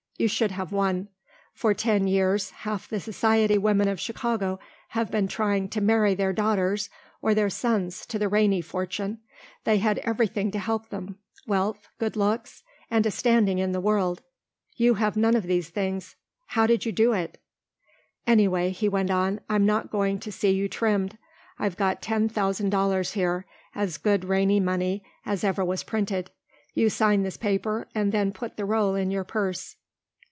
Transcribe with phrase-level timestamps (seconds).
[0.17, 1.07] You should have won.
[1.51, 6.31] For ten years half the society women of Chicago have been trying to marry their
[6.31, 6.89] daughters
[7.23, 9.17] or their sons to the Rainey fortune.
[9.63, 11.17] They had everything to help them,
[11.47, 12.61] wealth, good looks,
[12.91, 14.21] and a standing in the world.
[14.75, 16.15] You have none of these things.
[16.49, 17.39] How did you do it?
[18.27, 21.17] "Anyway," he went on, "I'm not going to see you trimmed.
[21.57, 26.29] I've got ten thousand dollars here, as good Rainey money as ever was printed.
[26.75, 29.77] You sign this paper and then put the roll in your purse."